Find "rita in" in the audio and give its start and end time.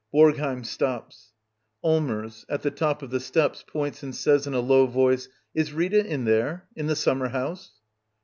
5.73-6.25